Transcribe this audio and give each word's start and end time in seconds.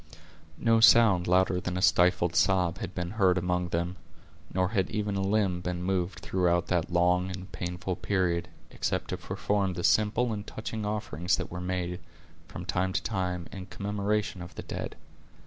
No 0.57 0.79
sound 0.79 1.27
louder 1.27 1.61
than 1.61 1.77
a 1.77 1.81
stifled 1.83 2.35
sob 2.35 2.79
had 2.79 2.95
been 2.95 3.11
heard 3.11 3.37
among 3.37 3.69
them, 3.69 3.97
nor 4.51 4.69
had 4.69 4.89
even 4.89 5.15
a 5.15 5.21
limb 5.21 5.61
been 5.61 5.83
moved 5.83 6.21
throughout 6.21 6.69
that 6.69 6.89
long 6.91 7.29
and 7.29 7.51
painful 7.51 7.97
period, 7.97 8.49
except 8.71 9.09
to 9.11 9.17
perform 9.17 9.73
the 9.75 9.83
simple 9.83 10.33
and 10.33 10.47
touching 10.47 10.87
offerings 10.87 11.37
that 11.37 11.51
were 11.51 11.61
made, 11.61 11.99
from 12.47 12.65
time 12.65 12.93
to 12.93 13.03
time, 13.03 13.45
in 13.51 13.67
commemoration 13.67 14.41
of 14.41 14.55
the 14.55 14.63
dead. 14.63 14.95